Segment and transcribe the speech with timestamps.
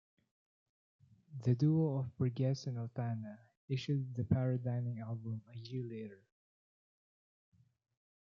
[1.43, 3.37] The duo of Burgess and Altana
[3.69, 6.23] issued the "Paradyning" album a year later.